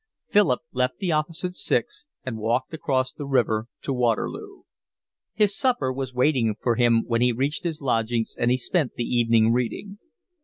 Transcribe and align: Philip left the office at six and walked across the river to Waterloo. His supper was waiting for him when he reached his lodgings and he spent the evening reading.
Philip 0.27 0.61
left 0.71 0.97
the 0.97 1.11
office 1.11 1.45
at 1.45 1.53
six 1.53 2.07
and 2.25 2.39
walked 2.39 2.73
across 2.73 3.13
the 3.13 3.27
river 3.27 3.67
to 3.83 3.93
Waterloo. 3.93 4.63
His 5.35 5.55
supper 5.55 5.93
was 5.93 6.11
waiting 6.11 6.55
for 6.59 6.75
him 6.75 7.03
when 7.05 7.21
he 7.21 7.31
reached 7.31 7.63
his 7.65 7.81
lodgings 7.81 8.35
and 8.35 8.49
he 8.49 8.57
spent 8.57 8.95
the 8.95 9.03
evening 9.05 9.53
reading. 9.53 9.99